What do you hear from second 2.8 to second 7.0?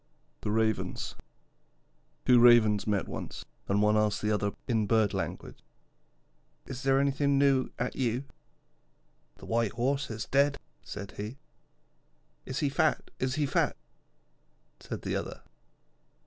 met once, and one asked the other in Bird language: 'Is